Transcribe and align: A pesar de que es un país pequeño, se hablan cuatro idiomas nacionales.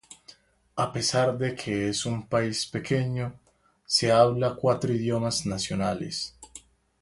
A 0.83 0.91
pesar 0.93 1.37
de 1.37 1.53
que 1.53 1.87
es 1.89 2.07
un 2.07 2.27
país 2.27 2.65
pequeño, 2.65 3.35
se 3.85 4.11
hablan 4.11 4.55
cuatro 4.55 4.91
idiomas 4.91 5.45
nacionales. 5.45 6.35